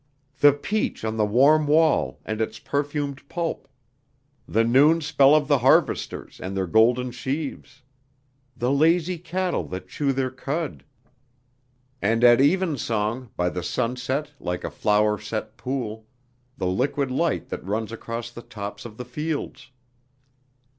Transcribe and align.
"The 0.39 0.51
peach 0.51 1.05
on 1.05 1.17
the 1.17 1.27
warm 1.27 1.67
wall 1.67 2.19
and 2.25 2.41
its 2.41 2.57
perfumed 2.57 3.29
pulp...." 3.29 3.67
"The 4.47 4.63
noon 4.63 4.99
spell 5.01 5.35
of 5.35 5.47
the 5.47 5.59
harvesters 5.59 6.39
and 6.41 6.57
their 6.57 6.65
golden 6.65 7.11
sheaves...." 7.11 7.83
"The 8.57 8.71
lazy 8.71 9.19
cattle 9.19 9.63
that 9.67 9.87
chew 9.87 10.11
their 10.11 10.31
cud...." 10.31 10.83
"And 12.01 12.23
at 12.23 12.41
evensong, 12.41 13.29
by 13.37 13.49
the 13.49 13.61
sunset 13.61 14.31
like 14.39 14.63
a 14.63 14.71
flowerset 14.71 15.55
pool, 15.55 16.07
the 16.57 16.65
liquid 16.65 17.11
light 17.11 17.49
that 17.49 17.63
runs 17.63 17.91
across 17.91 18.31
the 18.31 18.41
tops 18.41 18.85
of 18.85 18.97
the 18.97 19.05
fields...." 19.05 19.69